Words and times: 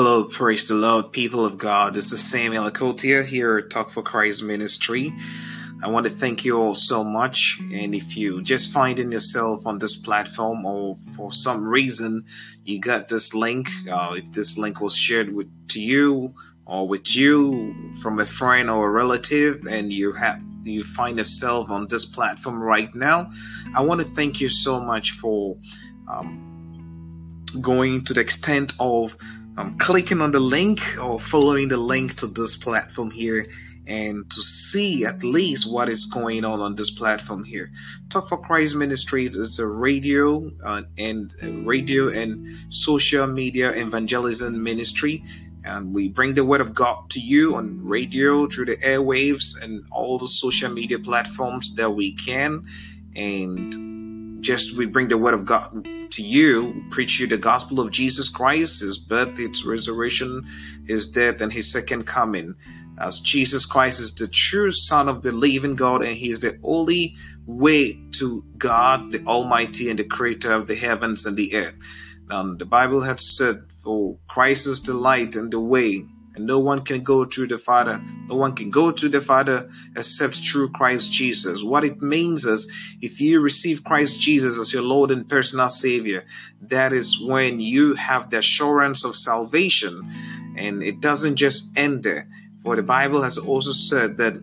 Hello, 0.00 0.22
praise 0.22 0.68
the 0.68 0.76
Lord, 0.76 1.10
people 1.10 1.44
of 1.44 1.58
God. 1.58 1.92
This 1.92 2.12
is 2.12 2.22
Samuel 2.22 2.70
Akotia 2.70 3.24
here 3.24 3.58
at 3.58 3.68
Talk 3.68 3.90
for 3.90 4.00
Christ 4.00 4.44
Ministry. 4.44 5.12
I 5.82 5.88
want 5.88 6.06
to 6.06 6.12
thank 6.12 6.44
you 6.44 6.56
all 6.56 6.76
so 6.76 7.02
much. 7.02 7.58
And 7.72 7.96
if 7.96 8.16
you 8.16 8.40
just 8.40 8.72
finding 8.72 9.10
yourself 9.10 9.66
on 9.66 9.80
this 9.80 9.96
platform 9.96 10.64
or 10.64 10.96
for 11.16 11.32
some 11.32 11.66
reason 11.66 12.26
you 12.64 12.78
got 12.78 13.08
this 13.08 13.34
link, 13.34 13.70
uh, 13.90 14.14
if 14.16 14.30
this 14.30 14.56
link 14.56 14.80
was 14.80 14.96
shared 14.96 15.34
with 15.34 15.48
to 15.70 15.80
you 15.80 16.32
or 16.64 16.86
with 16.86 17.16
you 17.16 17.92
from 18.00 18.20
a 18.20 18.24
friend 18.24 18.70
or 18.70 18.86
a 18.86 18.90
relative 18.90 19.66
and 19.66 19.92
you 19.92 20.12
have 20.12 20.40
you 20.62 20.84
find 20.84 21.18
yourself 21.18 21.70
on 21.70 21.88
this 21.88 22.04
platform 22.04 22.62
right 22.62 22.94
now, 22.94 23.30
I 23.74 23.80
want 23.80 24.00
to 24.00 24.06
thank 24.06 24.40
you 24.40 24.48
so 24.48 24.78
much 24.78 25.10
for 25.14 25.56
um, 26.08 26.44
going 27.60 28.04
to 28.04 28.14
the 28.14 28.20
extent 28.20 28.74
of 28.78 29.16
um, 29.58 29.76
clicking 29.78 30.20
on 30.20 30.30
the 30.30 30.40
link 30.40 30.80
or 31.02 31.18
following 31.18 31.68
the 31.68 31.76
link 31.76 32.14
to 32.14 32.28
this 32.28 32.56
platform 32.56 33.10
here 33.10 33.44
and 33.88 34.30
to 34.30 34.40
see 34.40 35.04
at 35.04 35.24
least 35.24 35.70
what 35.70 35.88
is 35.88 36.06
going 36.06 36.44
on 36.44 36.60
on 36.60 36.76
this 36.76 36.90
platform 36.90 37.42
here. 37.42 37.70
Talk 38.08 38.28
for 38.28 38.38
Christ 38.38 38.76
Ministries 38.76 39.34
is 39.34 39.58
a 39.58 39.66
radio 39.66 40.50
uh, 40.62 40.82
and 40.96 41.32
radio 41.66 42.08
and 42.08 42.46
social 42.72 43.26
media 43.26 43.72
evangelism 43.72 44.62
ministry. 44.62 45.24
And 45.64 45.92
we 45.92 46.08
bring 46.08 46.34
the 46.34 46.44
word 46.44 46.60
of 46.60 46.72
God 46.72 47.10
to 47.10 47.20
you 47.20 47.56
on 47.56 47.84
radio, 47.84 48.46
through 48.46 48.66
the 48.66 48.76
airwaves, 48.76 49.60
and 49.62 49.82
all 49.90 50.18
the 50.18 50.28
social 50.28 50.70
media 50.70 50.98
platforms 50.98 51.74
that 51.76 51.90
we 51.90 52.14
can. 52.14 52.64
And 53.16 54.42
just 54.42 54.76
we 54.76 54.86
bring 54.86 55.08
the 55.08 55.18
word 55.18 55.34
of 55.34 55.44
God 55.44 55.86
to 56.12 56.22
you, 56.22 56.84
preach 56.90 57.20
you 57.20 57.26
the 57.26 57.38
gospel 57.38 57.80
of 57.80 57.90
Jesus 57.90 58.28
Christ, 58.28 58.80
his 58.80 58.98
birth, 58.98 59.36
his 59.36 59.64
resurrection, 59.64 60.44
his 60.86 61.10
death, 61.10 61.40
and 61.40 61.52
his 61.52 61.70
second 61.72 62.04
coming. 62.04 62.54
As 63.00 63.20
Jesus 63.20 63.64
Christ 63.64 64.00
is 64.00 64.14
the 64.14 64.26
true 64.26 64.72
Son 64.72 65.08
of 65.08 65.22
the 65.22 65.32
living 65.32 65.76
God, 65.76 66.02
and 66.02 66.16
he 66.16 66.30
is 66.30 66.40
the 66.40 66.58
only 66.62 67.14
way 67.46 68.00
to 68.12 68.44
God, 68.56 69.12
the 69.12 69.24
Almighty, 69.24 69.88
and 69.90 69.98
the 69.98 70.04
Creator 70.04 70.52
of 70.52 70.66
the 70.66 70.74
heavens 70.74 71.24
and 71.24 71.36
the 71.36 71.54
earth. 71.56 71.76
Now, 72.28 72.54
the 72.54 72.66
Bible 72.66 73.00
had 73.00 73.20
said, 73.20 73.62
For 73.82 74.18
Christ 74.28 74.66
is 74.66 74.82
the 74.82 74.94
light 74.94 75.36
and 75.36 75.50
the 75.52 75.60
way 75.60 76.04
and 76.38 76.46
no 76.46 76.60
one 76.60 76.82
can 76.82 77.02
go 77.02 77.24
to 77.24 77.48
the 77.48 77.58
Father. 77.58 78.00
No 78.28 78.36
one 78.36 78.54
can 78.54 78.70
go 78.70 78.92
to 78.92 79.08
the 79.08 79.20
Father 79.20 79.68
except 79.96 80.36
through 80.36 80.70
Christ 80.70 81.10
Jesus. 81.10 81.64
What 81.64 81.82
it 81.84 82.00
means 82.00 82.44
is 82.44 82.72
if 83.02 83.20
you 83.20 83.40
receive 83.40 83.82
Christ 83.82 84.20
Jesus 84.20 84.56
as 84.56 84.72
your 84.72 84.84
Lord 84.84 85.10
and 85.10 85.28
personal 85.28 85.68
Savior, 85.68 86.24
that 86.62 86.92
is 86.92 87.20
when 87.20 87.58
you 87.58 87.94
have 87.94 88.30
the 88.30 88.38
assurance 88.38 89.04
of 89.04 89.16
salvation. 89.16 90.54
And 90.56 90.80
it 90.80 91.00
doesn't 91.00 91.36
just 91.36 91.76
end 91.76 92.04
there. 92.04 92.28
For 92.62 92.76
the 92.76 92.84
Bible 92.84 93.22
has 93.22 93.38
also 93.38 93.72
said 93.72 94.18
that 94.18 94.34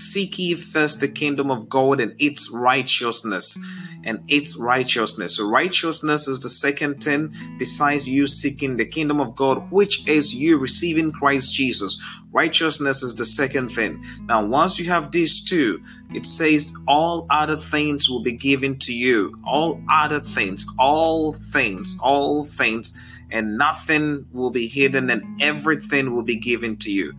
seek 0.00 0.38
ye 0.38 0.54
first 0.54 1.00
the 1.00 1.08
kingdom 1.08 1.50
of 1.50 1.68
God 1.68 2.00
and 2.00 2.14
its 2.18 2.50
righteousness 2.50 3.58
mm. 3.58 4.02
and 4.04 4.24
its 4.28 4.56
righteousness. 4.56 5.36
So 5.36 5.48
righteousness 5.48 6.26
is 6.28 6.40
the 6.40 6.50
second 6.50 7.02
thing 7.02 7.34
besides 7.58 8.08
you 8.08 8.26
seeking 8.26 8.76
the 8.76 8.86
kingdom 8.86 9.20
of 9.20 9.36
God, 9.36 9.70
which 9.70 10.06
is 10.08 10.34
you 10.34 10.58
receiving 10.58 11.12
Christ 11.12 11.54
Jesus. 11.54 12.00
Righteousness 12.32 13.02
is 13.02 13.14
the 13.14 13.24
second 13.24 13.70
thing. 13.70 14.04
Now, 14.22 14.46
once 14.46 14.78
you 14.78 14.86
have 14.86 15.10
these 15.10 15.44
two, 15.44 15.82
it 16.14 16.26
says 16.26 16.72
all 16.86 17.26
other 17.30 17.56
things 17.56 18.08
will 18.08 18.22
be 18.22 18.32
given 18.32 18.78
to 18.80 18.92
you. 18.92 19.36
All 19.44 19.82
other 19.90 20.20
things, 20.20 20.66
all 20.78 21.32
things, 21.32 21.96
all 22.02 22.44
things, 22.44 22.96
and 23.30 23.58
nothing 23.58 24.26
will 24.32 24.50
be 24.50 24.66
hidden, 24.66 25.10
and 25.10 25.40
everything 25.40 26.12
will 26.12 26.24
be 26.24 26.36
given 26.36 26.76
to 26.78 26.90
you. 26.90 27.12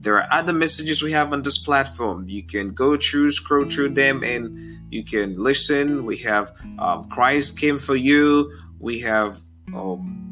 There 0.00 0.16
are 0.16 0.26
other 0.32 0.52
messages 0.52 1.02
we 1.02 1.12
have 1.12 1.32
on 1.32 1.42
this 1.42 1.58
platform. 1.58 2.26
You 2.28 2.42
can 2.42 2.70
go 2.70 2.96
through, 2.96 3.32
scroll 3.32 3.68
through 3.68 3.90
them, 3.90 4.24
and 4.24 4.92
you 4.92 5.04
can 5.04 5.36
listen. 5.36 6.06
We 6.06 6.16
have 6.18 6.52
um, 6.78 7.04
Christ 7.10 7.58
came 7.58 7.78
for 7.78 7.96
you. 7.96 8.50
We 8.78 9.00
have 9.00 9.40
um, 9.74 10.29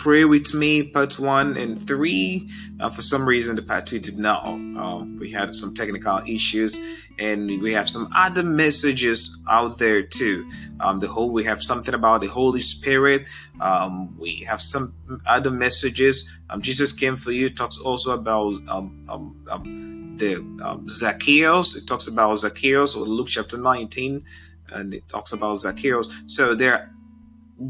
Pray 0.00 0.24
with 0.24 0.54
Me, 0.54 0.82
part 0.82 1.18
one 1.18 1.58
and 1.58 1.86
three. 1.86 2.48
Uh, 2.80 2.88
for 2.88 3.02
some 3.02 3.28
reason, 3.28 3.54
the 3.54 3.60
part 3.60 3.84
two 3.84 3.98
did 3.98 4.18
not. 4.18 4.46
Um, 4.46 5.18
we 5.20 5.30
had 5.30 5.54
some 5.54 5.74
technical 5.74 6.20
issues, 6.26 6.80
and 7.18 7.60
we 7.60 7.74
have 7.74 7.86
some 7.86 8.08
other 8.16 8.42
messages 8.42 9.44
out 9.50 9.76
there 9.76 10.02
too. 10.02 10.48
Um, 10.80 11.00
the 11.00 11.06
whole 11.06 11.28
we 11.28 11.44
have 11.44 11.62
something 11.62 11.92
about 11.92 12.22
the 12.22 12.28
Holy 12.28 12.62
Spirit. 12.62 13.28
Um, 13.60 14.18
we 14.18 14.36
have 14.48 14.62
some 14.62 14.94
other 15.26 15.50
messages. 15.50 16.26
Um, 16.48 16.62
Jesus 16.62 16.94
came 16.94 17.16
for 17.16 17.32
you. 17.32 17.50
Talks 17.50 17.76
also 17.76 18.12
about 18.14 18.54
the 18.64 20.36
um, 20.64 20.88
Zacchaeus. 20.88 21.76
It 21.76 21.86
talks 21.86 22.06
about 22.06 22.36
Zacchaeus, 22.36 22.96
or 22.96 23.04
Luke 23.04 23.28
chapter 23.28 23.58
19, 23.58 24.24
and 24.70 24.94
it 24.94 25.06
talks 25.10 25.34
about 25.34 25.56
Zacchaeus. 25.56 26.08
So 26.26 26.54
there 26.54 26.72
are 26.72 26.90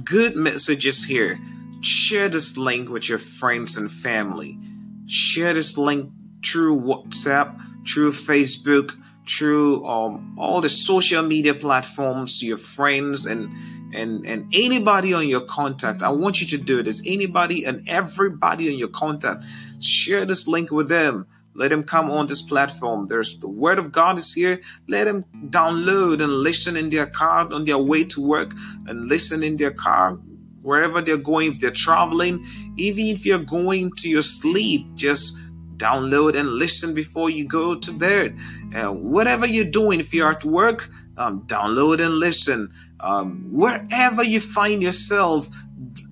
good 0.04 0.36
messages 0.36 1.02
here. 1.02 1.36
Share 1.80 2.28
this 2.28 2.56
link 2.56 2.88
with 2.88 3.08
your 3.08 3.18
friends 3.18 3.76
and 3.76 3.90
family. 3.90 4.58
Share 5.06 5.54
this 5.54 5.78
link 5.78 6.10
through 6.44 6.80
WhatsApp, 6.80 7.60
through 7.88 8.12
Facebook, 8.12 8.96
through 9.28 9.86
um, 9.86 10.36
all 10.38 10.60
the 10.60 10.68
social 10.68 11.22
media 11.22 11.54
platforms 11.54 12.40
to 12.40 12.46
your 12.46 12.58
friends 12.58 13.26
and 13.26 13.50
and 13.92 14.24
and 14.26 14.54
anybody 14.54 15.14
on 15.14 15.26
your 15.26 15.40
contact. 15.42 16.02
I 16.02 16.10
want 16.10 16.40
you 16.40 16.46
to 16.48 16.58
do 16.58 16.82
this. 16.82 17.02
Anybody 17.06 17.64
and 17.64 17.88
everybody 17.88 18.68
on 18.68 18.78
your 18.78 18.88
contact, 18.88 19.44
share 19.80 20.24
this 20.24 20.46
link 20.46 20.70
with 20.70 20.88
them 20.88 21.26
let 21.54 21.70
them 21.70 21.82
come 21.82 22.10
on 22.10 22.26
this 22.26 22.42
platform. 22.42 23.06
There's 23.08 23.40
the 23.40 23.48
word 23.48 23.78
of 23.78 23.90
God 23.90 24.18
is 24.18 24.32
here. 24.32 24.60
Let 24.88 25.04
them 25.04 25.24
download 25.48 26.22
and 26.22 26.32
listen 26.32 26.76
in 26.76 26.90
their 26.90 27.06
car 27.06 27.52
on 27.52 27.64
their 27.64 27.78
way 27.78 28.04
to 28.04 28.26
work 28.26 28.52
and 28.86 29.08
listen 29.08 29.42
in 29.42 29.56
their 29.56 29.72
car 29.72 30.18
wherever 30.62 31.00
they're 31.00 31.16
going. 31.16 31.52
If 31.52 31.60
they're 31.60 31.70
traveling, 31.70 32.44
even 32.76 33.06
if 33.06 33.24
you're 33.24 33.38
going 33.38 33.92
to 33.98 34.08
your 34.08 34.22
sleep, 34.22 34.86
just 34.94 35.38
download 35.76 36.36
and 36.36 36.48
listen 36.48 36.94
before 36.94 37.30
you 37.30 37.46
go 37.46 37.74
to 37.74 37.92
bed. 37.92 38.38
Uh, 38.74 38.92
whatever 38.92 39.46
you're 39.46 39.64
doing, 39.64 39.98
if 39.98 40.12
you're 40.12 40.30
at 40.30 40.44
work, 40.44 40.88
um, 41.16 41.42
download 41.46 42.00
and 42.00 42.14
listen. 42.14 42.70
Um, 43.00 43.48
wherever 43.50 44.22
you 44.22 44.40
find 44.40 44.82
yourself, 44.82 45.48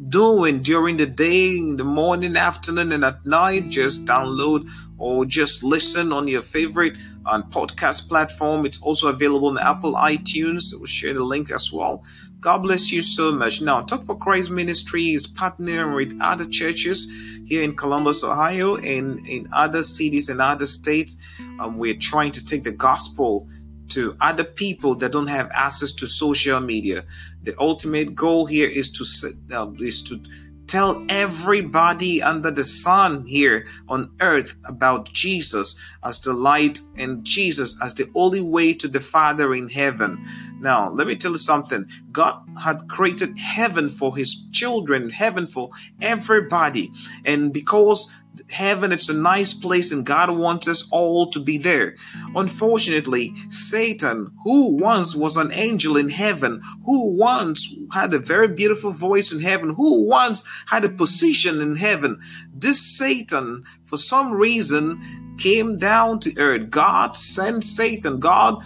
doing 0.09 0.63
during 0.63 0.97
the 0.97 1.07
day, 1.07 1.57
in 1.57 1.77
the 1.77 1.85
morning, 1.85 2.37
afternoon, 2.37 2.93
and 2.93 3.05
at 3.05 3.25
night, 3.27 3.69
just 3.69 4.07
download 4.07 4.69
or 4.99 5.25
just 5.25 5.63
listen 5.63 6.13
on 6.13 6.27
your 6.27 6.43
favorite 6.43 6.97
on 7.27 7.43
podcast 7.51 8.09
platform. 8.09 8.67
It's 8.67 8.83
also 8.83 9.09
available 9.09 9.49
on 9.49 9.59
Apple 9.59 9.95
iTunes. 9.95 10.73
We'll 10.73 10.87
share 10.87 11.15
the 11.15 11.23
link 11.23 11.51
as 11.51 11.73
well. 11.73 12.03
God 12.41 12.59
bless 12.59 12.93
you 12.93 13.03
so 13.03 13.33
much. 13.33 13.61
Now, 13.61 13.83
Talk 13.83 14.05
for 14.05 14.17
Christ 14.17 14.51
Ministry 14.51 15.07
is 15.07 15.27
partnering 15.27 15.97
with 15.97 16.17
other 16.21 16.47
churches 16.47 17.11
here 17.47 17.65
in 17.65 17.75
Columbus, 17.75 18.23
Ohio, 18.23 18.77
and 18.77 19.27
in 19.27 19.49
other 19.53 19.83
cities 19.83 20.29
and 20.29 20.41
other 20.41 20.67
states. 20.67 21.17
Um, 21.59 21.79
we're 21.79 21.99
trying 21.99 22.31
to 22.33 22.45
take 22.45 22.63
the 22.63 22.71
gospel 22.71 23.49
to 23.89 24.17
other 24.21 24.45
people 24.45 24.95
that 24.97 25.11
don't 25.13 25.27
have 25.27 25.51
access 25.53 25.91
to 25.93 26.07
social 26.07 26.61
media. 26.61 27.05
The 27.43 27.57
ultimate 27.59 28.15
goal 28.15 28.47
here 28.47 28.69
is 28.69 28.91
to 28.93 29.57
uh, 29.57 29.73
is 29.81 30.03
to 30.03 30.21
tell 30.69 31.05
everybody 31.09 32.23
under 32.23 32.51
the 32.51 32.63
sun 32.63 33.27
here 33.27 33.67
on 33.89 34.13
earth 34.21 34.55
about 34.67 35.11
Jesus 35.13 35.81
as 36.05 36.21
the 36.21 36.35
light 36.35 36.79
and 36.97 37.25
Jesus 37.25 37.81
as 37.83 37.95
the 37.95 38.09
only 38.15 38.43
way 38.43 38.75
to 38.75 38.87
the 38.87 39.01
Father 39.01 39.55
in 39.55 39.69
heaven. 39.69 40.25
Now, 40.61 40.93
let 40.93 41.07
me 41.07 41.17
tell 41.17 41.33
you 41.33 41.39
something. 41.39 41.87
God 42.11 42.43
had 42.63 42.89
created 42.89 43.39
heaven 43.39 43.89
for 43.89 44.17
his 44.17 44.49
children, 44.53 45.11
heaven 45.11 45.47
for 45.47 45.71
everybody. 46.01 46.91
And 47.25 47.53
because 47.53 48.13
heaven 48.51 48.93
it's 48.93 49.09
a 49.09 49.15
nice 49.15 49.55
place 49.55 49.93
and 49.93 50.07
God 50.07 50.31
wants 50.31 50.69
us 50.69 50.89
all 50.91 51.31
to 51.31 51.41
be 51.41 51.59
there. 51.59 51.97
Unfortunately, 52.35 53.35
Satan, 53.51 54.31
who 54.45 54.77
once 54.77 55.15
was 55.15 55.37
an 55.37 55.53
angel 55.53 55.97
in 55.97 56.09
heaven, 56.09 56.63
who 56.85 57.13
once 57.13 57.75
had 57.93 58.15
a 58.15 58.19
very 58.19 58.49
beautiful 58.49 58.93
voice 58.93 59.33
in 59.33 59.41
heaven, 59.41 59.71
who 59.71 60.03
once 60.03 60.45
had 60.67 60.85
a 60.85 60.89
position 60.89 61.61
in 61.61 61.77
heaven, 61.77 62.21
this 62.53 62.97
Satan, 62.97 63.65
for 63.87 63.97
some 63.97 64.33
reason, 64.33 65.37
came 65.39 65.77
down 65.79 66.21
to 66.21 66.39
earth. 66.39 66.71
God 66.71 67.17
sent 67.17 67.65
Satan. 67.65 68.21
God 68.21 68.63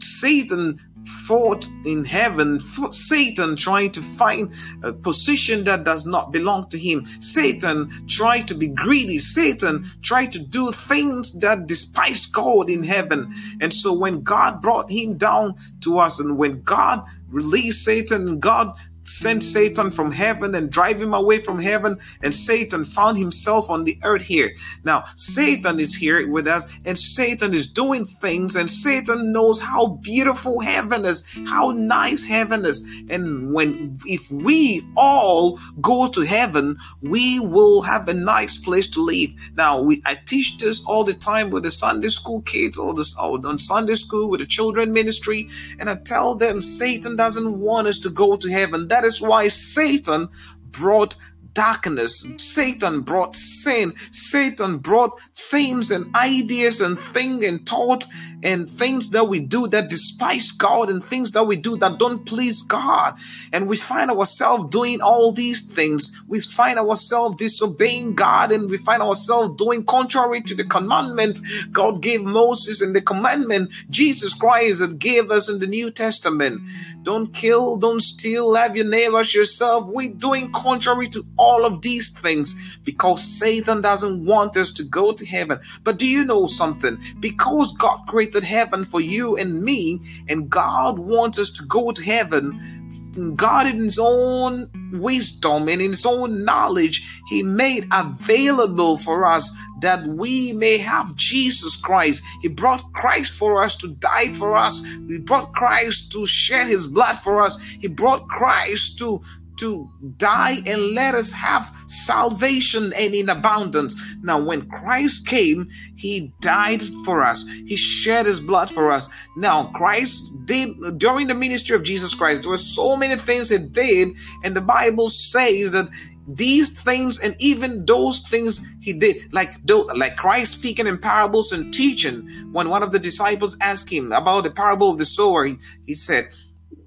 Satan 0.00 0.78
fought 1.26 1.68
in 1.84 2.04
heaven, 2.04 2.60
Satan 2.90 3.56
trying 3.56 3.90
to 3.92 4.00
find 4.00 4.52
a 4.82 4.92
position 4.92 5.64
that 5.64 5.84
does 5.84 6.06
not 6.06 6.32
belong 6.32 6.68
to 6.70 6.78
him. 6.78 7.06
Satan 7.20 7.90
tried 8.08 8.48
to 8.48 8.54
be 8.54 8.68
greedy. 8.68 9.18
Satan 9.18 9.84
tried 10.02 10.32
to 10.32 10.38
do 10.38 10.70
things 10.72 11.38
that 11.40 11.66
despised 11.66 12.32
God 12.32 12.70
in 12.70 12.84
heaven. 12.84 13.32
And 13.60 13.72
so 13.72 13.92
when 13.92 14.22
God 14.22 14.62
brought 14.62 14.90
him 14.90 15.16
down 15.16 15.54
to 15.80 15.98
us, 15.98 16.20
and 16.20 16.38
when 16.38 16.62
God 16.62 17.04
released 17.30 17.84
Satan, 17.84 18.38
God 18.38 18.74
sent 19.08 19.42
Satan 19.42 19.90
from 19.90 20.12
heaven 20.12 20.54
and 20.54 20.70
drive 20.70 21.00
him 21.00 21.14
away 21.14 21.40
from 21.40 21.58
heaven, 21.58 21.98
and 22.22 22.34
Satan 22.34 22.84
found 22.84 23.18
himself 23.18 23.70
on 23.70 23.84
the 23.84 23.98
earth 24.04 24.22
here. 24.22 24.52
Now, 24.84 25.04
Satan 25.16 25.80
is 25.80 25.94
here 25.94 26.28
with 26.28 26.46
us, 26.46 26.66
and 26.84 26.98
Satan 26.98 27.54
is 27.54 27.66
doing 27.66 28.04
things, 28.04 28.56
and 28.56 28.70
Satan 28.70 29.32
knows 29.32 29.60
how 29.60 29.86
beautiful 30.02 30.60
heaven 30.60 31.04
is, 31.04 31.26
how 31.46 31.70
nice 31.70 32.24
heaven 32.24 32.64
is. 32.64 32.86
And 33.08 33.52
when 33.52 33.98
if 34.04 34.30
we 34.30 34.82
all 34.96 35.58
go 35.80 36.08
to 36.08 36.22
heaven, 36.22 36.76
we 37.02 37.40
will 37.40 37.82
have 37.82 38.08
a 38.08 38.14
nice 38.14 38.58
place 38.58 38.88
to 38.90 39.00
live. 39.00 39.30
Now, 39.56 39.80
we 39.80 40.02
I 40.04 40.14
teach 40.14 40.58
this 40.58 40.84
all 40.86 41.04
the 41.04 41.14
time 41.14 41.50
with 41.50 41.62
the 41.62 41.70
Sunday 41.70 42.08
school 42.08 42.42
kids 42.42 42.78
or, 42.78 42.94
the, 42.94 43.06
or 43.22 43.40
on 43.46 43.58
Sunday 43.58 43.94
school 43.94 44.30
with 44.30 44.40
the 44.40 44.46
children 44.46 44.92
ministry, 44.92 45.48
and 45.78 45.88
I 45.88 45.96
tell 45.96 46.34
them 46.34 46.60
Satan 46.60 47.16
doesn't 47.16 47.58
want 47.58 47.88
us 47.88 47.98
to 48.00 48.10
go 48.10 48.36
to 48.36 48.50
heaven. 48.50 48.88
That 48.88 48.97
is 49.04 49.20
why 49.20 49.48
Satan 49.48 50.28
brought 50.70 51.16
darkness. 51.54 52.24
Satan 52.36 53.00
brought 53.00 53.34
sin. 53.34 53.92
Satan 54.12 54.78
brought 54.78 55.18
themes 55.36 55.90
and 55.90 56.14
ideas 56.14 56.80
and 56.80 56.98
thing 56.98 57.44
and 57.44 57.66
thoughts 57.68 58.06
and 58.42 58.68
things 58.70 59.10
that 59.10 59.28
we 59.28 59.40
do 59.40 59.66
that 59.68 59.90
despise 59.90 60.52
God 60.52 60.90
and 60.90 61.04
things 61.04 61.32
that 61.32 61.44
we 61.44 61.56
do 61.56 61.76
that 61.78 61.98
don't 61.98 62.24
please 62.24 62.62
God. 62.62 63.14
And 63.52 63.68
we 63.68 63.76
find 63.76 64.10
ourselves 64.10 64.70
doing 64.70 65.00
all 65.00 65.32
these 65.32 65.72
things. 65.74 66.22
We 66.28 66.40
find 66.40 66.78
ourselves 66.78 67.36
disobeying 67.36 68.14
God 68.14 68.52
and 68.52 68.70
we 68.70 68.78
find 68.78 69.02
ourselves 69.02 69.56
doing 69.56 69.84
contrary 69.84 70.42
to 70.42 70.54
the 70.54 70.64
commandment 70.64 71.40
God 71.72 72.00
gave 72.00 72.22
Moses 72.22 72.80
and 72.82 72.94
the 72.94 73.02
commandment 73.02 73.70
Jesus 73.90 74.34
Christ 74.34 74.80
that 74.80 74.98
gave 74.98 75.30
us 75.30 75.48
in 75.48 75.58
the 75.58 75.66
New 75.66 75.90
Testament. 75.90 76.60
Don't 77.02 77.32
kill, 77.32 77.76
don't 77.76 78.00
steal, 78.00 78.52
love 78.52 78.76
your 78.76 78.84
neighbors 78.84 79.34
yourself. 79.34 79.86
We're 79.86 80.12
doing 80.12 80.52
contrary 80.52 81.08
to 81.10 81.24
all 81.38 81.64
of 81.64 81.80
these 81.82 82.10
things 82.10 82.54
because 82.84 83.22
Satan 83.22 83.80
doesn't 83.80 84.24
want 84.24 84.56
us 84.56 84.72
to 84.72 84.84
go 84.84 85.12
to 85.12 85.26
heaven. 85.26 85.58
But 85.84 85.98
do 85.98 86.06
you 86.06 86.24
know 86.24 86.46
something? 86.46 86.98
Because 87.20 87.72
God 87.74 88.00
created 88.06 88.27
created 88.30 88.46
heaven 88.46 88.84
for 88.84 89.00
you 89.00 89.36
and 89.36 89.62
me, 89.62 90.00
and 90.28 90.50
God 90.50 90.98
wants 90.98 91.38
us 91.38 91.50
to 91.50 91.64
go 91.64 91.92
to 91.92 92.02
heaven. 92.02 93.34
God, 93.36 93.66
in 93.66 93.80
His 93.80 93.98
own 93.98 94.66
wisdom 94.92 95.68
and 95.68 95.82
in 95.82 95.90
His 95.90 96.06
own 96.06 96.44
knowledge, 96.44 97.02
He 97.28 97.42
made 97.42 97.88
available 97.90 98.96
for 98.98 99.26
us 99.26 99.50
that 99.80 100.06
we 100.06 100.52
may 100.52 100.78
have 100.78 101.16
Jesus 101.16 101.76
Christ. 101.76 102.22
He 102.42 102.48
brought 102.48 102.92
Christ 102.92 103.34
for 103.34 103.64
us 103.64 103.76
to 103.76 103.88
die 103.88 104.32
for 104.34 104.56
us. 104.56 104.84
He 104.84 105.18
brought 105.18 105.52
Christ 105.52 106.12
to 106.12 106.26
shed 106.26 106.68
His 106.68 106.86
blood 106.86 107.18
for 107.20 107.42
us. 107.42 107.58
He 107.80 107.88
brought 107.88 108.28
Christ 108.28 108.98
to 108.98 109.22
to 109.58 109.88
die 110.16 110.58
and 110.66 110.94
let 110.94 111.14
us 111.14 111.30
have 111.32 111.70
salvation 111.86 112.92
and 112.96 113.14
in 113.14 113.28
abundance. 113.28 113.96
Now, 114.22 114.40
when 114.40 114.68
Christ 114.68 115.26
came, 115.26 115.68
he 115.96 116.32
died 116.40 116.82
for 117.04 117.24
us, 117.24 117.46
he 117.66 117.76
shed 117.76 118.26
his 118.26 118.40
blood 118.40 118.70
for 118.70 118.92
us. 118.92 119.08
Now, 119.36 119.70
Christ 119.74 120.32
did 120.46 120.98
during 120.98 121.26
the 121.26 121.34
ministry 121.34 121.76
of 121.76 121.82
Jesus 121.82 122.14
Christ, 122.14 122.42
there 122.42 122.50
were 122.50 122.56
so 122.56 122.96
many 122.96 123.16
things 123.16 123.50
he 123.50 123.58
did, 123.58 124.10
and 124.44 124.56
the 124.56 124.60
Bible 124.60 125.08
says 125.08 125.72
that 125.72 125.88
these 126.28 126.78
things 126.82 127.20
and 127.20 127.34
even 127.38 127.86
those 127.86 128.20
things 128.28 128.66
he 128.80 128.92
did 128.92 129.32
like 129.32 129.54
like 129.66 130.14
christ 130.16 130.52
speaking 130.52 130.86
in 130.86 130.98
parables 130.98 131.52
and 131.52 131.72
teaching 131.72 132.20
when 132.52 132.68
one 132.68 132.82
of 132.82 132.92
the 132.92 132.98
disciples 132.98 133.56
asked 133.62 133.90
him 133.90 134.12
about 134.12 134.44
the 134.44 134.50
parable 134.50 134.90
of 134.90 134.98
the 134.98 135.06
sower 135.06 135.46
he, 135.46 135.56
he 135.86 135.94
said 135.94 136.28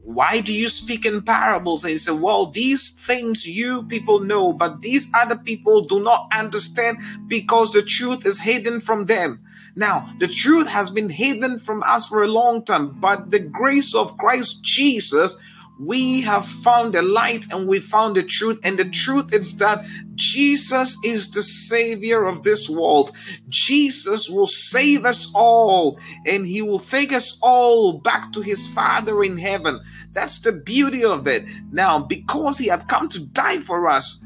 why 0.04 0.42
do 0.42 0.54
you 0.54 0.68
speak 0.68 1.06
in 1.06 1.22
parables? 1.22 1.84
And 1.84 1.92
he 1.92 1.98
said, 1.98 2.20
Well, 2.20 2.48
these 2.48 2.92
things 2.92 3.48
you 3.48 3.84
people 3.84 4.20
know, 4.20 4.52
but 4.52 4.82
these 4.82 5.08
other 5.14 5.36
people 5.36 5.82
do 5.82 6.00
not 6.02 6.32
understand 6.36 6.98
because 7.28 7.72
the 7.72 7.84
truth 7.84 8.26
is 8.26 8.40
hidden 8.40 8.82
from 8.82 9.06
them. 9.06 9.42
Now, 9.76 10.12
the 10.20 10.28
truth 10.28 10.68
has 10.68 10.90
been 10.90 11.10
hidden 11.10 11.58
from 11.60 11.84
us 11.84 12.08
for 12.08 12.24
a 12.24 12.28
long 12.28 12.66
time, 12.66 13.00
but 13.00 13.32
the 13.32 13.40
grace 13.40 13.96
of 13.96 14.18
Christ 14.18 14.64
Jesus 14.64 15.38
we 15.80 16.22
have 16.22 16.46
found 16.46 16.94
the 16.94 17.02
light 17.02 17.52
and 17.52 17.68
we 17.68 17.80
found 17.80 18.16
the 18.16 18.24
truth. 18.24 18.60
And 18.64 18.78
the 18.78 18.90
truth 18.90 19.34
is 19.34 19.58
that 19.58 19.84
Jesus 20.16 20.98
is 21.04 21.32
the 21.32 21.42
Savior 21.42 22.26
of 22.26 22.44
this 22.44 22.70
world. 22.70 23.12
Jesus 23.50 24.30
will 24.30 24.48
save 24.48 25.06
us 25.06 25.32
all 25.34 26.00
and 26.26 26.46
He 26.46 26.62
will 26.62 26.80
take 26.80 27.12
us 27.12 27.40
all 27.42 28.00
back 28.00 28.32
to 28.34 28.42
His 28.42 28.68
Father 28.68 29.24
in 29.24 29.38
heaven. 29.38 29.80
That's 30.14 30.40
the 30.40 30.52
beauty 30.52 31.04
of 31.04 31.28
it. 31.28 31.46
Now, 31.72 32.00
because 32.00 32.58
He 32.58 32.68
had 32.68 32.88
come 32.88 33.10
to 33.10 33.26
die 33.26 33.60
for 33.60 33.90
us, 33.90 34.24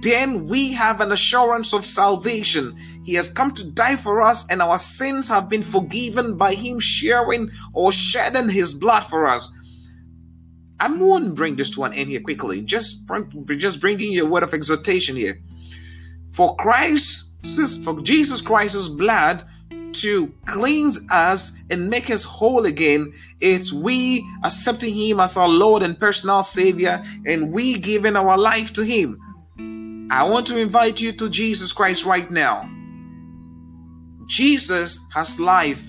then 0.00 0.46
we 0.46 0.72
have 0.74 1.00
an 1.00 1.10
assurance 1.10 1.72
of 1.74 1.84
salvation. 1.84 2.76
He 3.04 3.14
has 3.14 3.30
come 3.30 3.52
to 3.54 3.68
die 3.68 3.96
for 3.96 4.22
us, 4.22 4.48
and 4.48 4.62
our 4.62 4.78
sins 4.78 5.28
have 5.28 5.48
been 5.48 5.64
forgiven 5.64 6.36
by 6.36 6.54
Him 6.54 6.78
sharing 6.78 7.50
or 7.72 7.90
shedding 7.90 8.48
His 8.48 8.74
blood 8.74 9.00
for 9.00 9.28
us. 9.28 9.52
I'm 10.80 10.98
going 10.98 11.24
to 11.24 11.30
bring 11.30 11.56
this 11.56 11.70
to 11.70 11.84
an 11.84 11.92
end 11.92 12.10
here 12.10 12.20
quickly. 12.20 12.60
Just, 12.62 13.00
just 13.56 13.80
bringing 13.80 14.12
you 14.12 14.24
a 14.24 14.28
word 14.28 14.42
of 14.42 14.54
exhortation 14.54 15.16
here. 15.16 15.40
For 16.30 16.54
Christ, 16.56 17.34
for 17.84 18.00
Jesus 18.00 18.40
Christ's 18.40 18.88
blood 18.88 19.44
to 19.94 20.32
cleanse 20.46 21.08
us 21.10 21.58
and 21.70 21.90
make 21.90 22.10
us 22.10 22.22
whole 22.22 22.66
again, 22.66 23.12
it's 23.40 23.72
we 23.72 24.24
accepting 24.44 24.94
Him 24.94 25.18
as 25.18 25.36
our 25.36 25.48
Lord 25.48 25.82
and 25.82 25.98
personal 25.98 26.42
Savior, 26.42 27.02
and 27.26 27.52
we 27.52 27.78
giving 27.78 28.16
our 28.16 28.38
life 28.38 28.72
to 28.74 28.84
Him. 28.84 29.18
I 30.10 30.24
want 30.24 30.46
to 30.48 30.58
invite 30.58 31.00
you 31.00 31.12
to 31.12 31.28
Jesus 31.28 31.72
Christ 31.72 32.04
right 32.04 32.30
now. 32.30 32.70
Jesus 34.26 35.04
has 35.14 35.40
life, 35.40 35.84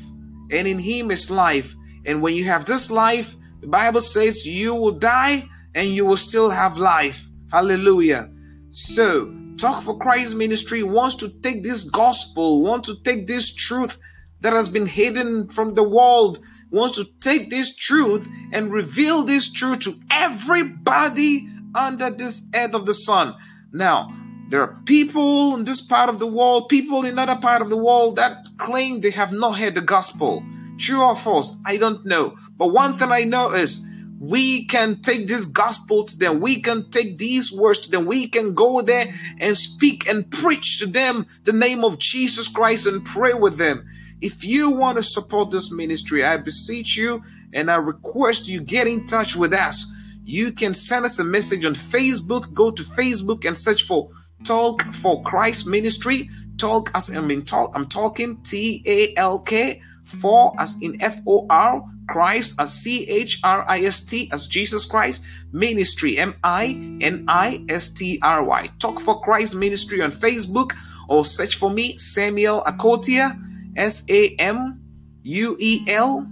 and 0.49 0.67
in 0.67 0.79
Him 0.79 1.11
is 1.11 1.29
life. 1.29 1.75
And 2.05 2.21
when 2.21 2.33
you 2.33 2.45
have 2.45 2.65
this 2.65 2.89
life, 2.89 3.35
the 3.61 3.67
Bible 3.67 4.01
says 4.01 4.45
you 4.45 4.75
will 4.75 4.91
die 4.91 5.43
and 5.75 5.87
you 5.87 6.05
will 6.05 6.17
still 6.17 6.49
have 6.49 6.77
life. 6.77 7.25
Hallelujah. 7.51 8.29
So, 8.69 9.33
Talk 9.59 9.83
for 9.83 9.97
Christ 9.97 10.35
ministry 10.35 10.83
wants 10.83 11.15
to 11.15 11.27
take 11.41 11.63
this 11.63 11.83
gospel, 11.83 12.61
wants 12.61 12.87
to 12.87 13.03
take 13.03 13.27
this 13.27 13.53
truth 13.53 13.99
that 14.39 14.53
has 14.53 14.69
been 14.69 14.87
hidden 14.87 15.49
from 15.49 15.73
the 15.73 15.83
world, 15.83 16.39
wants 16.71 16.97
to 16.97 17.03
take 17.19 17.49
this 17.49 17.75
truth 17.75 18.25
and 18.53 18.71
reveal 18.71 19.25
this 19.25 19.51
truth 19.51 19.79
to 19.79 19.95
everybody 20.11 21.49
under 21.75 22.09
this 22.09 22.49
earth 22.55 22.73
of 22.73 22.85
the 22.85 22.93
sun. 22.93 23.35
Now, 23.73 24.15
there 24.47 24.61
are 24.61 24.79
people 24.85 25.57
in 25.57 25.65
this 25.65 25.81
part 25.81 26.07
of 26.09 26.19
the 26.19 26.27
world, 26.27 26.69
people 26.69 27.03
in 27.03 27.19
other 27.19 27.35
part 27.35 27.61
of 27.61 27.69
the 27.69 27.77
world 27.77 28.15
that 28.15 28.47
claim 28.57 29.01
they 29.01 29.11
have 29.11 29.33
not 29.33 29.57
heard 29.57 29.75
the 29.75 29.81
gospel. 29.81 30.41
True 30.79 31.01
or 31.01 31.15
false? 31.15 31.55
I 31.65 31.77
don't 31.77 32.05
know. 32.05 32.35
But 32.57 32.67
one 32.67 32.95
thing 32.95 33.11
I 33.11 33.25
know 33.25 33.51
is 33.51 33.85
we 34.19 34.65
can 34.65 35.01
take 35.01 35.27
this 35.27 35.45
gospel 35.45 36.05
to 36.05 36.17
them. 36.17 36.39
We 36.39 36.61
can 36.61 36.89
take 36.89 37.17
these 37.17 37.51
words 37.51 37.79
to 37.79 37.91
them. 37.91 38.05
We 38.05 38.27
can 38.27 38.53
go 38.53 38.81
there 38.81 39.13
and 39.39 39.55
speak 39.55 40.09
and 40.09 40.29
preach 40.29 40.79
to 40.79 40.87
them 40.87 41.25
the 41.43 41.53
name 41.53 41.83
of 41.83 41.99
Jesus 41.99 42.47
Christ 42.47 42.87
and 42.87 43.05
pray 43.05 43.33
with 43.33 43.57
them. 43.57 43.85
If 44.21 44.43
you 44.43 44.69
want 44.69 44.97
to 44.97 45.03
support 45.03 45.51
this 45.51 45.71
ministry, 45.71 46.25
I 46.25 46.37
beseech 46.37 46.97
you 46.97 47.23
and 47.53 47.71
I 47.71 47.75
request 47.75 48.49
you 48.49 48.61
get 48.61 48.87
in 48.87 49.05
touch 49.07 49.35
with 49.35 49.53
us. 49.53 49.93
You 50.25 50.51
can 50.51 50.73
send 50.73 51.05
us 51.05 51.19
a 51.19 51.23
message 51.23 51.65
on 51.65 51.73
Facebook. 51.73 52.53
Go 52.53 52.71
to 52.71 52.83
Facebook 52.83 53.45
and 53.45 53.57
search 53.57 53.83
for 53.83 54.09
Talk 54.43 54.83
for 54.95 55.21
Christ 55.23 55.67
Ministry. 55.67 56.29
Talk 56.57 56.91
as 56.93 57.13
I 57.15 57.19
mean 57.19 57.43
talk. 57.43 57.71
I'm 57.75 57.87
talking 57.87 58.41
T 58.43 58.81
A 58.85 59.19
L 59.19 59.39
K 59.39 59.81
for 60.09 60.53
as 60.59 60.77
in 60.81 61.01
F 61.01 61.21
O 61.27 61.45
R 61.49 61.83
Christ 62.07 62.55
as 62.59 62.73
C 62.73 63.07
H 63.07 63.39
R 63.43 63.63
I 63.67 63.79
S 63.79 64.01
T 64.05 64.29
as 64.31 64.47
Jesus 64.47 64.85
Christ 64.85 65.21
Ministry 65.51 66.17
M 66.17 66.35
I 66.43 66.65
N 67.01 67.25
I 67.27 67.63
S 67.69 67.89
T 67.91 68.19
R 68.21 68.43
Y. 68.43 68.69
Talk 68.79 68.99
for 68.99 69.21
Christ 69.21 69.55
Ministry 69.55 70.01
on 70.01 70.11
Facebook 70.11 70.73
or 71.07 71.23
search 71.23 71.55
for 71.55 71.69
me 71.69 71.97
Samuel 71.97 72.63
Akotia 72.65 73.39
S 73.77 74.05
A 74.09 74.35
M 74.37 74.81
U 75.23 75.55
E 75.59 75.85
L 75.87 76.27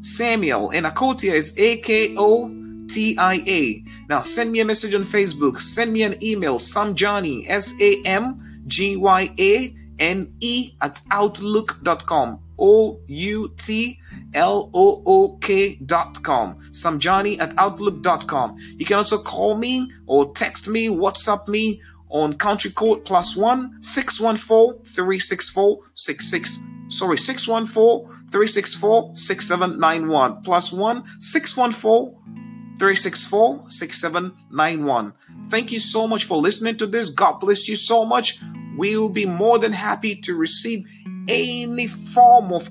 Samuel 0.00 0.70
and 0.70 0.86
Akotia 0.86 1.32
is 1.32 1.54
A 1.58 1.76
K 1.78 2.14
O 2.16 2.48
T 2.88 3.16
I 3.16 3.42
A. 3.46 3.84
Now 4.08 4.22
send 4.22 4.50
me 4.50 4.60
a 4.60 4.64
message 4.64 4.94
on 4.94 5.04
Facebook. 5.04 5.60
Send 5.60 5.92
me 5.92 6.02
an 6.02 6.22
email 6.22 6.58
samgyane 6.58 7.44
S 7.48 7.74
A 7.80 8.02
M 8.04 8.64
G 8.66 8.96
Y 8.96 9.30
A 9.38 9.74
N 10.00 10.32
E 10.40 10.72
at 10.80 11.00
outlook.com. 11.10 12.40
O 12.60 13.00
U 13.06 13.54
T 13.56 13.98
L 14.34 14.70
O 14.74 15.02
O 15.06 15.36
K 15.38 15.76
dot 15.76 16.22
com. 16.22 16.58
Samgyane 16.70 17.40
at 17.40 17.54
outlook 17.58 18.02
dot 18.02 18.26
com. 18.28 18.56
You 18.76 18.84
can 18.84 18.98
also 18.98 19.18
call 19.18 19.56
me 19.56 19.90
or 20.06 20.32
text 20.32 20.68
me, 20.68 20.88
WhatsApp 20.88 21.48
me 21.48 21.80
on 22.10 22.34
country 22.34 22.70
code 22.72 23.04
plus 23.04 23.36
one 23.36 23.82
six 23.82 24.20
one 24.20 24.36
four 24.36 24.78
three 24.84 25.18
six 25.18 25.50
four 25.50 25.80
six 25.94 26.30
six. 26.30 26.58
Sorry, 26.88 27.18
614 27.18 28.08
364 28.32 29.14
6791 29.14 30.42
plus 30.42 30.72
one 30.72 31.04
six 31.20 31.56
one 31.56 31.70
four 31.70 32.16
364 32.80 33.66
6791. 33.68 35.12
Thank 35.50 35.70
you 35.70 35.78
so 35.78 36.08
much 36.08 36.24
for 36.24 36.38
listening 36.38 36.76
to 36.78 36.86
this. 36.86 37.10
God 37.10 37.38
bless 37.38 37.68
you 37.68 37.76
so 37.76 38.04
much. 38.04 38.40
We'll 38.76 39.10
be 39.10 39.26
more 39.26 39.58
than 39.58 39.72
happy 39.72 40.16
to 40.22 40.34
receive 40.34 40.86
any 41.30 41.86
form 41.86 42.52
of 42.52 42.68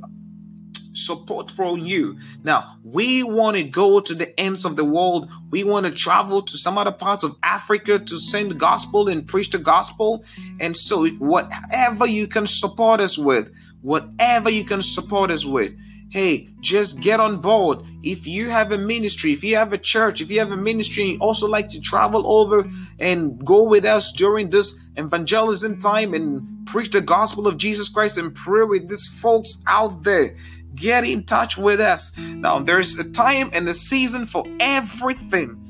support 0.93 1.49
from 1.51 1.77
you. 1.77 2.17
Now, 2.43 2.77
we 2.83 3.23
want 3.23 3.57
to 3.57 3.63
go 3.63 3.99
to 3.99 4.13
the 4.13 4.37
ends 4.39 4.65
of 4.65 4.75
the 4.75 4.83
world. 4.83 5.29
We 5.49 5.63
want 5.63 5.85
to 5.85 5.91
travel 5.91 6.41
to 6.41 6.57
some 6.57 6.77
other 6.77 6.91
parts 6.91 7.23
of 7.23 7.35
Africa 7.43 7.99
to 7.99 8.19
send 8.19 8.51
the 8.51 8.55
gospel 8.55 9.07
and 9.07 9.27
preach 9.27 9.51
the 9.51 9.59
gospel. 9.59 10.23
And 10.59 10.75
so, 10.75 11.07
whatever 11.07 12.05
you 12.05 12.27
can 12.27 12.47
support 12.47 12.99
us 12.99 13.17
with, 13.17 13.51
whatever 13.81 14.49
you 14.49 14.65
can 14.65 14.81
support 14.81 15.31
us 15.31 15.45
with, 15.45 15.73
hey, 16.09 16.49
just 16.59 17.01
get 17.01 17.19
on 17.19 17.39
board. 17.39 17.79
If 18.01 18.25
you 18.25 18.49
have 18.49 18.71
a 18.71 18.77
ministry, 18.77 19.31
if 19.31 19.43
you 19.43 19.55
have 19.57 19.73
a 19.73 19.77
church, 19.77 20.21
if 20.21 20.31
you 20.31 20.39
have 20.39 20.51
a 20.51 20.57
ministry, 20.57 21.03
and 21.03 21.11
you 21.13 21.19
also 21.19 21.47
like 21.47 21.69
to 21.69 21.81
travel 21.81 22.25
over 22.31 22.67
and 22.99 23.43
go 23.45 23.63
with 23.63 23.85
us 23.85 24.11
during 24.11 24.49
this 24.49 24.79
evangelism 24.97 25.79
time 25.79 26.13
and 26.13 26.67
preach 26.67 26.91
the 26.91 27.01
gospel 27.01 27.47
of 27.47 27.57
Jesus 27.57 27.89
Christ 27.89 28.17
and 28.17 28.33
pray 28.33 28.63
with 28.63 28.89
these 28.89 29.07
folks 29.21 29.63
out 29.67 30.03
there, 30.03 30.35
get 30.75 31.03
in 31.03 31.23
touch 31.23 31.57
with 31.57 31.79
us. 31.79 32.17
Now, 32.17 32.59
there's 32.59 32.97
a 32.97 33.11
time 33.11 33.51
and 33.53 33.69
a 33.69 33.73
season 33.73 34.25
for 34.25 34.45
everything. 34.59 35.65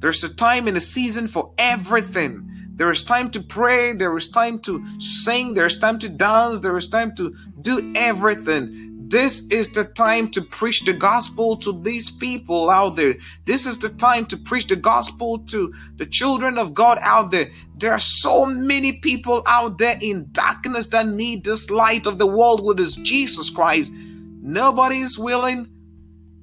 There's 0.00 0.24
a 0.24 0.34
time 0.34 0.68
and 0.68 0.76
a 0.76 0.80
season 0.80 1.28
for 1.28 1.52
everything. 1.58 2.50
There 2.76 2.90
is 2.90 3.04
time 3.04 3.30
to 3.30 3.40
pray, 3.40 3.92
there 3.92 4.16
is 4.16 4.28
time 4.28 4.58
to 4.60 4.84
sing, 4.98 5.54
there 5.54 5.66
is 5.66 5.78
time 5.78 6.00
to 6.00 6.08
dance, 6.08 6.58
there 6.58 6.76
is 6.76 6.88
time 6.88 7.14
to 7.14 7.32
do 7.60 7.92
everything. 7.94 8.93
This 9.06 9.46
is 9.50 9.70
the 9.70 9.84
time 9.84 10.30
to 10.30 10.40
preach 10.40 10.84
the 10.86 10.94
gospel 10.94 11.56
to 11.58 11.78
these 11.82 12.10
people 12.10 12.70
out 12.70 12.96
there. 12.96 13.14
This 13.44 13.66
is 13.66 13.78
the 13.78 13.90
time 13.90 14.24
to 14.26 14.36
preach 14.38 14.66
the 14.68 14.76
gospel 14.76 15.40
to 15.50 15.74
the 15.96 16.06
children 16.06 16.56
of 16.56 16.72
God 16.72 16.98
out 17.02 17.30
there. 17.30 17.50
There 17.76 17.92
are 17.92 17.98
so 17.98 18.46
many 18.46 19.00
people 19.00 19.42
out 19.46 19.76
there 19.76 19.98
in 20.00 20.28
darkness 20.32 20.86
that 20.88 21.06
need 21.06 21.44
this 21.44 21.70
light 21.70 22.06
of 22.06 22.18
the 22.18 22.26
world, 22.26 22.64
which 22.64 22.80
is 22.80 22.96
Jesus 22.96 23.50
Christ. 23.50 23.92
Nobody 23.94 25.00
is 25.00 25.18
willing. 25.18 25.68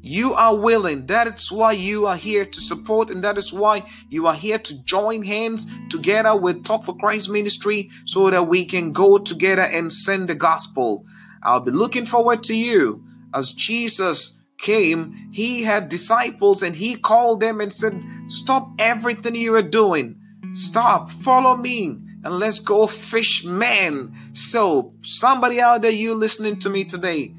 You 0.03 0.33
are 0.35 0.55
willing. 0.55 1.07
That 1.07 1.27
is 1.27 1.51
why 1.51 1.71
you 1.71 2.05
are 2.05 2.15
here 2.15 2.45
to 2.45 2.61
support, 2.61 3.09
and 3.09 3.23
that 3.23 3.39
is 3.39 3.51
why 3.51 3.83
you 4.09 4.27
are 4.27 4.35
here 4.35 4.59
to 4.59 4.83
join 4.83 5.23
hands 5.23 5.65
together 5.89 6.35
with 6.35 6.63
Talk 6.63 6.83
for 6.83 6.95
Christ 6.95 7.29
Ministry 7.29 7.89
so 8.05 8.29
that 8.29 8.47
we 8.47 8.65
can 8.65 8.91
go 8.91 9.17
together 9.17 9.63
and 9.63 9.91
send 9.91 10.29
the 10.29 10.35
gospel. 10.35 11.05
I'll 11.43 11.59
be 11.59 11.71
looking 11.71 12.05
forward 12.05 12.43
to 12.43 12.55
you. 12.55 13.03
As 13.33 13.51
Jesus 13.51 14.41
came, 14.57 15.29
he 15.31 15.63
had 15.63 15.89
disciples 15.89 16.63
and 16.63 16.75
he 16.75 16.95
called 16.95 17.39
them 17.39 17.61
and 17.61 17.71
said, 17.71 18.01
Stop 18.27 18.69
everything 18.79 19.35
you 19.35 19.55
are 19.55 19.61
doing. 19.61 20.15
Stop, 20.53 21.11
follow 21.11 21.55
me, 21.55 21.97
and 22.23 22.39
let's 22.39 22.59
go 22.59 22.87
fish 22.87 23.43
men. 23.43 24.13
So, 24.33 24.93
somebody 25.01 25.59
out 25.59 25.81
there, 25.81 25.91
you 25.91 26.13
listening 26.13 26.57
to 26.59 26.69
me 26.69 26.83
today, 26.85 27.33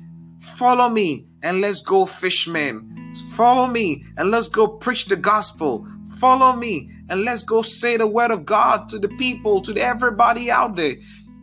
follow 0.56 0.88
me 0.88 1.28
and 1.42 1.60
let's 1.60 1.82
go 1.82 2.06
fish 2.06 2.48
men. 2.48 3.12
Follow 3.34 3.66
me 3.66 4.04
and 4.16 4.30
let's 4.30 4.48
go 4.48 4.66
preach 4.66 5.06
the 5.06 5.16
gospel. 5.16 5.86
Follow 6.18 6.54
me 6.54 6.90
and 7.08 7.22
let's 7.22 7.42
go 7.42 7.62
say 7.62 7.96
the 7.96 8.06
word 8.06 8.30
of 8.30 8.46
God 8.46 8.88
to 8.88 8.98
the 8.98 9.08
people, 9.08 9.60
to 9.62 9.76
everybody 9.76 10.50
out 10.50 10.76
there. 10.76 10.94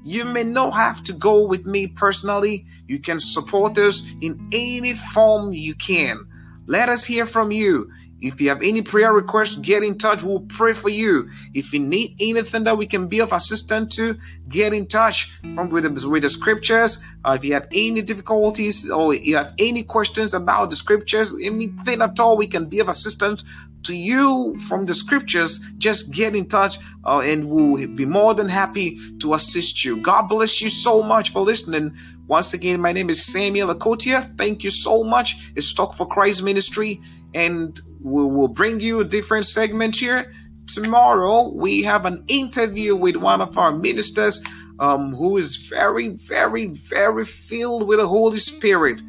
You 0.09 0.25
may 0.25 0.43
not 0.43 0.73
have 0.73 1.03
to 1.03 1.13
go 1.13 1.45
with 1.45 1.67
me 1.67 1.85
personally. 1.85 2.65
You 2.87 2.97
can 2.97 3.19
support 3.19 3.77
us 3.77 4.09
in 4.21 4.49
any 4.51 4.95
form 4.95 5.51
you 5.53 5.75
can. 5.75 6.25
Let 6.65 6.89
us 6.89 7.05
hear 7.05 7.27
from 7.27 7.51
you. 7.51 7.91
If 8.21 8.41
you 8.41 8.49
have 8.49 8.61
any 8.61 8.81
prayer 8.81 9.13
requests, 9.13 9.55
get 9.55 9.83
in 9.83 9.97
touch. 9.97 10.23
We'll 10.23 10.41
pray 10.41 10.73
for 10.73 10.89
you. 10.89 11.29
If 11.53 11.73
you 11.73 11.79
need 11.79 12.15
anything 12.19 12.65
that 12.65 12.77
we 12.77 12.85
can 12.85 13.07
be 13.07 13.19
of 13.19 13.31
assistance 13.31 13.95
to, 13.95 14.17
get 14.49 14.73
in 14.73 14.87
touch 14.87 15.31
from 15.55 15.69
with 15.69 15.83
the, 15.83 16.09
with 16.09 16.23
the 16.23 16.29
scriptures. 16.29 17.03
Uh, 17.23 17.37
if 17.39 17.45
you 17.45 17.53
have 17.53 17.67
any 17.71 18.01
difficulties 18.01 18.89
or 18.89 19.13
you 19.13 19.37
have 19.37 19.53
any 19.59 19.83
questions 19.83 20.33
about 20.33 20.69
the 20.69 20.75
scriptures, 20.75 21.35
anything 21.41 22.01
at 22.01 22.19
all, 22.19 22.35
we 22.37 22.47
can 22.47 22.65
be 22.65 22.79
of 22.79 22.89
assistance 22.89 23.43
to 23.83 23.95
you 23.95 24.55
from 24.67 24.85
the 24.85 24.93
scriptures, 24.93 25.59
just 25.77 26.13
get 26.13 26.35
in 26.35 26.45
touch 26.47 26.77
uh, 27.05 27.19
and 27.19 27.49
we'll 27.49 27.87
be 27.87 28.05
more 28.05 28.33
than 28.33 28.49
happy 28.49 28.99
to 29.19 29.33
assist 29.33 29.85
you. 29.85 29.97
God 29.97 30.27
bless 30.27 30.61
you 30.61 30.69
so 30.69 31.01
much 31.01 31.31
for 31.31 31.41
listening. 31.41 31.95
Once 32.27 32.53
again, 32.53 32.79
my 32.79 32.91
name 32.91 33.09
is 33.09 33.25
Samuel 33.25 33.73
Akotia. 33.73 34.31
Thank 34.35 34.63
you 34.63 34.71
so 34.71 35.03
much. 35.03 35.35
It's 35.55 35.73
Talk 35.73 35.95
for 35.95 36.05
Christ 36.07 36.43
Ministry, 36.43 37.01
and 37.33 37.79
we 38.01 38.23
will 38.25 38.47
bring 38.47 38.79
you 38.79 38.99
a 38.99 39.05
different 39.05 39.45
segment 39.45 39.95
here. 39.95 40.31
Tomorrow, 40.67 41.51
we 41.53 41.83
have 41.83 42.05
an 42.05 42.23
interview 42.27 42.95
with 42.95 43.15
one 43.15 43.41
of 43.41 43.57
our 43.57 43.71
ministers 43.71 44.43
um, 44.79 45.13
who 45.13 45.37
is 45.37 45.57
very, 45.57 46.09
very, 46.09 46.65
very 46.67 47.25
filled 47.25 47.87
with 47.87 47.99
the 47.99 48.07
Holy 48.07 48.37
Spirit. 48.37 49.01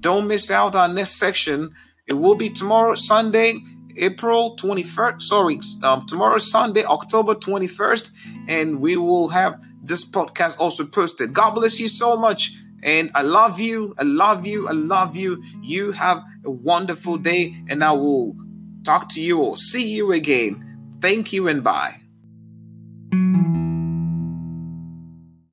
Don't 0.00 0.28
miss 0.28 0.50
out 0.50 0.74
on 0.74 0.94
this 0.94 1.12
section. 1.12 1.74
It 2.06 2.14
will 2.14 2.34
be 2.34 2.50
tomorrow, 2.50 2.94
Sunday, 2.94 3.58
April 3.96 4.56
21st. 4.56 5.22
Sorry, 5.22 5.60
um, 5.82 6.06
tomorrow 6.06 6.38
Sunday, 6.38 6.84
October 6.84 7.34
21st, 7.34 8.10
and 8.48 8.80
we 8.80 8.96
will 8.96 9.28
have 9.28 9.60
this 9.82 10.08
podcast 10.08 10.58
also 10.58 10.84
posted. 10.84 11.32
God 11.32 11.54
bless 11.54 11.80
you 11.80 11.88
so 11.88 12.16
much. 12.16 12.52
And 12.86 13.10
I 13.16 13.22
love 13.22 13.58
you. 13.58 13.94
I 13.98 14.04
love 14.04 14.46
you. 14.46 14.68
I 14.68 14.72
love 14.72 15.16
you. 15.16 15.42
You 15.60 15.90
have 15.92 16.22
a 16.44 16.50
wonderful 16.50 17.18
day, 17.18 17.54
and 17.68 17.82
I 17.82 17.92
will 17.92 18.36
talk 18.84 19.08
to 19.10 19.20
you 19.20 19.40
or 19.40 19.56
see 19.56 19.88
you 19.88 20.12
again. 20.12 20.98
Thank 21.02 21.32
you 21.32 21.48
and 21.48 21.64
bye. 21.64 22.00